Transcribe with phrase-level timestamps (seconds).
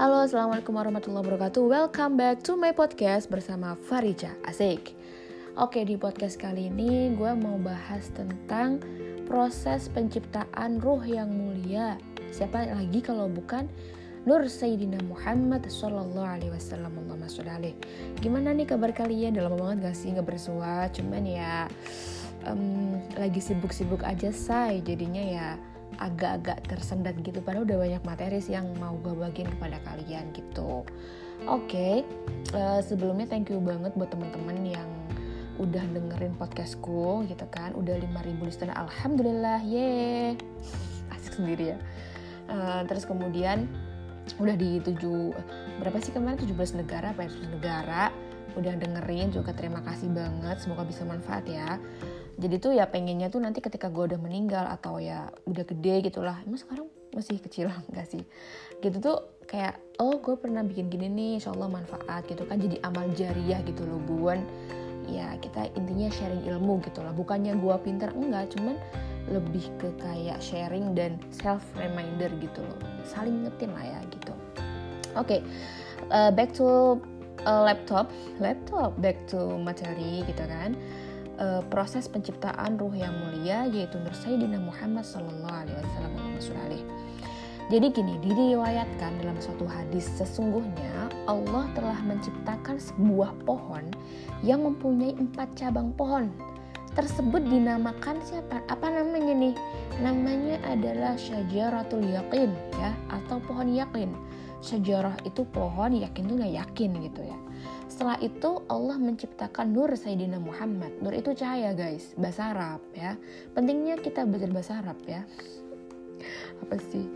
[0.00, 4.96] Halo, Assalamualaikum warahmatullahi wabarakatuh Welcome back to my podcast bersama Farija Asik
[5.60, 8.80] Oke, di podcast kali ini gue mau bahas tentang
[9.28, 12.00] proses penciptaan ruh yang mulia
[12.32, 13.68] Siapa lagi kalau bukan
[14.24, 17.76] Nur Sayyidina Muhammad Sallallahu Alaihi Wasallam Allahumma sholli
[18.24, 19.36] Gimana nih kabar kalian?
[19.36, 20.88] Udah lama banget gak sih nggak bersua?
[20.96, 21.68] Cuman ya
[22.48, 25.48] um, lagi sibuk-sibuk aja say Jadinya ya
[25.98, 27.42] agak-agak tersendat gitu.
[27.42, 30.86] Padahal udah banyak materi sih yang mau gue bagiin kepada kalian gitu.
[31.48, 31.94] Oke okay,
[32.52, 34.88] uh, eh, sebelumnya thank you banget buat teman-teman yang
[35.56, 37.72] udah dengerin podcastku gitu kan.
[37.74, 38.76] Udah 5000 listener.
[38.76, 40.36] Alhamdulillah ye
[41.16, 41.78] asik sendiri ya.
[42.50, 43.66] Uh, terus kemudian
[44.38, 45.34] udah di tujuh
[45.80, 46.38] berapa sih kemarin?
[46.38, 47.30] 17 negara apa ya?
[47.50, 48.04] negara
[48.56, 51.78] udah dengerin juga terima kasih banget semoga bisa manfaat ya.
[52.40, 56.40] Jadi tuh ya pengennya tuh nanti ketika gue udah meninggal atau ya udah gede gitulah
[56.46, 58.22] emang sekarang masih kecil enggak sih?
[58.80, 62.78] Gitu tuh kayak oh gue pernah bikin gini nih insya Allah manfaat gitu kan jadi
[62.86, 64.46] amal jariah gitu loh buan
[65.10, 68.78] ya kita intinya sharing ilmu gitu lah bukannya gue pinter enggak cuman
[69.26, 74.32] lebih ke kayak sharing dan self reminder gitu loh saling ngetin lah ya gitu.
[75.18, 75.40] Oke okay,
[76.14, 76.98] uh, back to
[77.44, 78.08] uh, laptop
[78.42, 80.76] laptop back to materi gitu kan
[81.40, 86.12] uh, proses penciptaan ruh yang mulia yaitu Nur Sayyidina Muhammad Sallallahu Alaihi Wasallam
[87.70, 93.86] Jadi gini, diriwayatkan dalam suatu hadis sesungguhnya Allah telah menciptakan sebuah pohon
[94.42, 96.34] yang mempunyai empat cabang pohon.
[96.98, 98.66] Tersebut dinamakan siapa?
[98.66, 99.54] Apa namanya nih?
[100.02, 104.10] Namanya adalah syajaratul yakin ya atau pohon yakin.
[104.60, 107.38] Sejarah itu pohon, yakin itu nggak yakin gitu ya.
[107.88, 111.00] Setelah itu Allah menciptakan Nur Sayyidina Muhammad.
[111.00, 113.16] Nur itu cahaya guys, bahasa Arab ya.
[113.56, 115.24] Pentingnya kita belajar bahasa Arab ya.
[116.60, 117.08] Apa sih?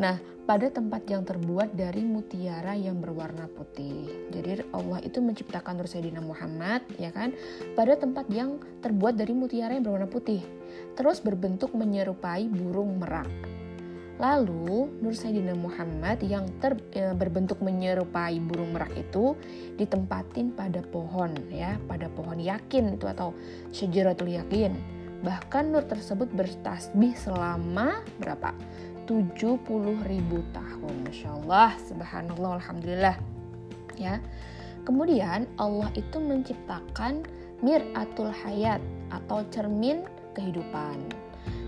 [0.00, 0.16] Nah,
[0.48, 4.08] pada tempat yang terbuat dari mutiara yang berwarna putih.
[4.32, 7.36] Jadi Allah itu menciptakan Nur Sayyidina Muhammad ya kan
[7.76, 10.40] pada tempat yang terbuat dari mutiara yang berwarna putih.
[10.96, 13.28] Terus berbentuk menyerupai burung merak.
[14.16, 19.36] Lalu Nur Sayyidina Muhammad yang ter, e, berbentuk menyerupai burung merak itu
[19.76, 23.36] ditempatin pada pohon ya, pada pohon yakin itu atau
[23.76, 24.72] syajaratul yakin.
[25.20, 28.56] Bahkan nur tersebut bertasbih selama berapa?
[29.04, 30.94] 70 ribu tahun.
[31.06, 33.16] Masya Allah, subhanallah, alhamdulillah.
[34.00, 34.18] Ya.
[34.88, 37.26] Kemudian Allah itu menciptakan
[37.60, 38.80] miratul hayat
[39.12, 40.04] atau cermin
[40.36, 41.25] kehidupan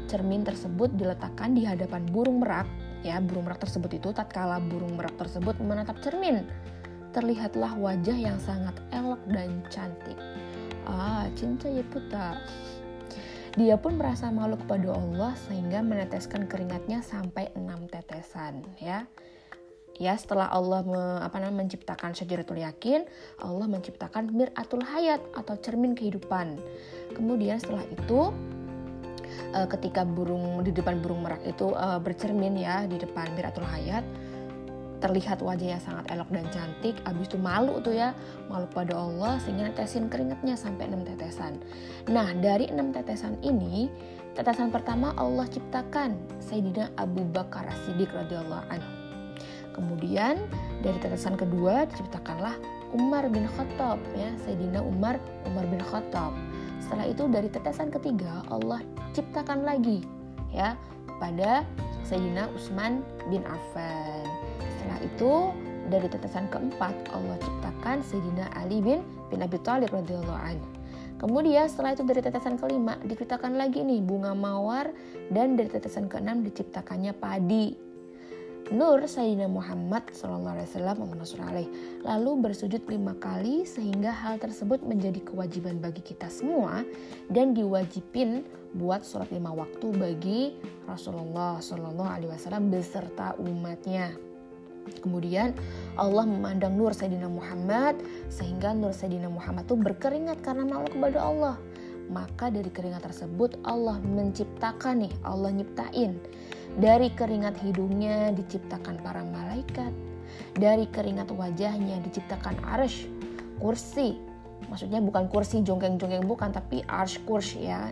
[0.08, 2.66] cermin tersebut diletakkan di hadapan burung merak.
[3.06, 6.48] Ya burung merak tersebut itu tatkala burung merak tersebut menatap cermin
[7.12, 10.16] terlihatlah wajah yang sangat elok dan cantik.
[10.84, 12.38] Ah cinta ya puta.
[13.58, 19.08] Dia pun merasa malu kepada Allah sehingga meneteskan keringatnya sampai enam tetesan ya.
[19.98, 23.02] Ya setelah Allah me, apa namanya menciptakan syajaratul yakin
[23.42, 26.54] Allah menciptakan miratul hayat atau cermin kehidupan.
[27.18, 28.30] Kemudian setelah itu
[29.54, 34.04] uh, ketika burung di depan burung merak itu uh, bercermin ya di depan Miratul Hayat
[34.98, 38.12] terlihat wajahnya sangat elok dan cantik abis itu malu tuh ya
[38.50, 41.62] malu pada Allah sehingga netesin keringatnya sampai enam tetesan.
[42.10, 43.86] Nah dari enam tetesan ini
[44.34, 48.92] tetesan pertama Allah ciptakan Sayyidina Abu Bakar Siddiq radhiyallahu anhu.
[49.78, 50.42] Kemudian
[50.82, 52.58] dari tetesan kedua diciptakanlah
[52.90, 56.34] Umar bin Khattab ya Sayyidina Umar Umar bin Khattab
[56.82, 58.80] setelah itu dari tetesan ketiga Allah
[59.12, 60.04] ciptakan lagi
[60.52, 60.78] ya
[61.18, 61.66] pada
[62.06, 64.24] Sayyidina Utsman bin Affan.
[64.78, 65.32] Setelah itu
[65.88, 70.68] dari tetesan keempat Allah ciptakan Sayyidina Ali bin bin Abi Thalib radhiyallahu anhu.
[71.18, 74.94] Kemudian setelah itu dari tetesan kelima diciptakan lagi nih bunga mawar
[75.34, 77.87] dan dari tetesan keenam diciptakannya padi
[78.68, 80.52] Nur Sayyidina Muhammad SAW
[82.04, 86.84] lalu bersujud lima kali sehingga hal tersebut menjadi kewajiban bagi kita semua
[87.32, 88.44] dan diwajibin
[88.76, 94.12] buat sholat lima waktu bagi Rasulullah SAW beserta umatnya.
[95.00, 95.56] Kemudian
[95.96, 97.96] Allah memandang Nur Sayyidina Muhammad
[98.28, 101.56] sehingga Nur Sayyidina Muhammad itu berkeringat karena malu kepada Allah.
[102.12, 106.16] Maka dari keringat tersebut Allah menciptakan nih, Allah nyiptain
[106.78, 109.90] dari keringat hidungnya diciptakan para malaikat.
[110.54, 113.10] Dari keringat wajahnya diciptakan arsh,
[113.58, 114.14] kursi.
[114.70, 117.90] Maksudnya bukan kursi jongkeng-jongkeng bukan, tapi arsh kursi ya.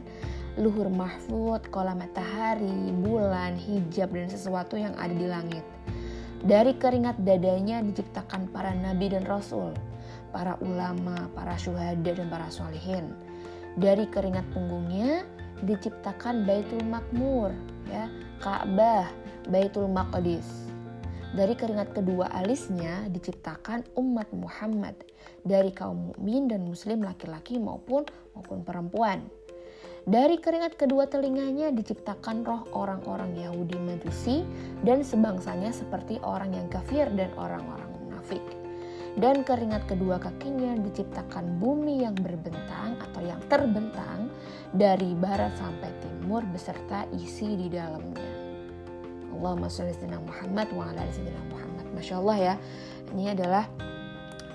[0.56, 5.66] Luhur mahfud, kolam matahari, bulan, hijab, dan sesuatu yang ada di langit.
[6.46, 9.74] Dari keringat dadanya diciptakan para nabi dan rasul,
[10.30, 13.10] para ulama, para syuhada, dan para solihin.
[13.76, 15.26] Dari keringat punggungnya
[15.66, 17.52] diciptakan Baitul Makmur,
[17.90, 18.10] ya,
[18.42, 19.08] Ka'bah,
[19.50, 20.66] Baitul Maqdis.
[21.36, 24.96] Dari keringat kedua alisnya diciptakan umat Muhammad
[25.44, 29.20] dari kaum mukmin dan muslim laki-laki maupun maupun perempuan.
[30.06, 34.46] Dari keringat kedua telinganya diciptakan roh orang-orang Yahudi Majusi
[34.86, 38.65] dan sebangsanya seperti orang yang kafir dan orang-orang munafik.
[39.16, 44.28] Dan keringat kedua kakinya diciptakan bumi yang berbentang atau yang terbentang
[44.76, 48.20] dari barat sampai timur beserta isi di dalamnya.
[49.32, 51.04] Allahumma sholli Muhammad wa ala
[51.48, 51.86] Muhammad.
[51.96, 52.54] Masya Allah ya,
[53.16, 53.64] ini adalah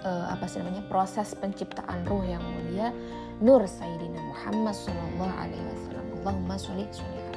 [0.06, 2.94] uh, apa sih namanya proses penciptaan ruh yang mulia
[3.42, 6.06] Nur Sayyidina Muhammad Sallallahu Alaihi Wasallam.
[6.22, 7.31] Allahumma sholli sholli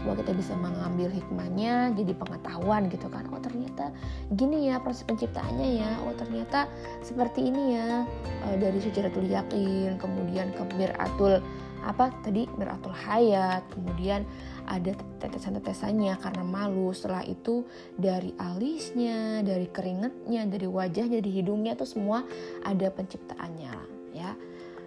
[0.00, 3.26] Semoga kita bisa mengambil hikmahnya, jadi pengetahuan gitu kan.
[3.30, 3.94] Oh ternyata
[4.34, 5.90] gini ya proses penciptaannya ya.
[6.02, 6.66] Oh ternyata
[7.06, 8.02] seperti ini ya
[8.50, 11.38] e, dari sejaratul yakin, kemudian ke miratul
[11.82, 14.22] apa tadi miratul hayat, kemudian
[14.70, 16.94] ada tetesan-tetesannya karena malu.
[16.94, 17.66] Setelah itu
[17.98, 22.22] dari alisnya, dari keringatnya, dari wajahnya, dari hidungnya tuh semua
[22.62, 23.74] ada penciptaannya
[24.12, 24.36] ya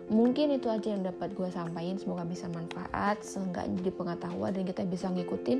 [0.05, 4.81] mungkin itu aja yang dapat gue sampaikan semoga bisa manfaat seenggaknya jadi pengetahuan dan kita
[4.85, 5.59] bisa ngikutin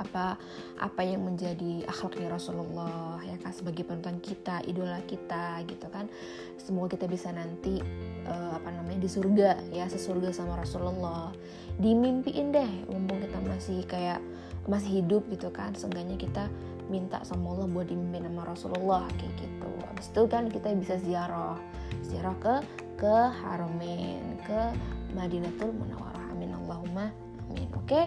[0.00, 0.40] apa
[0.80, 6.08] apa yang menjadi akhlaknya Rasulullah ya kan sebagai penonton kita idola kita gitu kan.
[6.56, 7.84] Semoga kita bisa nanti
[8.24, 11.36] uh, apa namanya di surga ya sesurga sama Rasulullah.
[11.76, 14.24] Dimimpiin deh mumpung kita masih kayak
[14.64, 15.76] masih hidup gitu kan.
[15.76, 16.48] Seenggaknya kita
[16.88, 19.70] minta sama Allah buat dimimpin sama Rasulullah kayak gitu.
[19.84, 21.60] Habis itu kan kita bisa ziarah.
[22.08, 22.54] Ziarah ke
[23.00, 24.76] ke Haramain ke
[25.16, 26.36] Madinatul Munawwarah.
[26.36, 27.08] Amin Allahumma
[27.48, 27.68] amin.
[27.72, 28.04] Oke okay?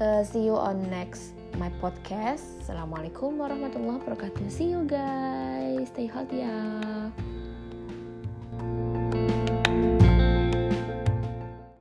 [0.00, 2.64] uh, see you on next my podcast.
[2.64, 4.48] Assalamualaikum warahmatullahi wabarakatuh.
[4.48, 5.92] See you guys.
[5.92, 7.12] Stay healthy ya